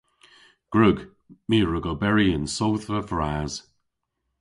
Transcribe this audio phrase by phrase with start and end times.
[0.73, 0.97] Gwrug.
[1.49, 3.53] My a wrug oberi yn sodhva vras.